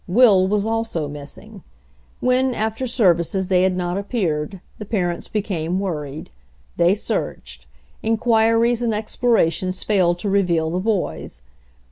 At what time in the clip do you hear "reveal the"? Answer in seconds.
10.29-10.79